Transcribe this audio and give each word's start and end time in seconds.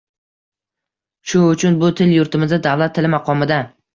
Shu 1.33 1.41
uchun 1.49 1.77
bu 1.85 1.91
til 2.01 2.15
yurtimizda 2.17 2.61
davlat 2.69 2.97
tili 2.99 3.15
maqomida 3.17 3.63